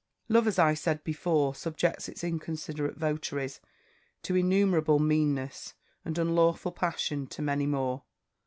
[0.29, 3.59] "Love, as I said before, subjects its inconsiderate votaries
[4.23, 8.01] to innumerable meannesses, and unlawful passion to many more.